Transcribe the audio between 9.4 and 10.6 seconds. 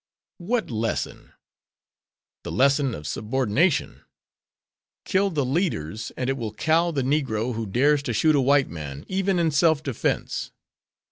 self defense."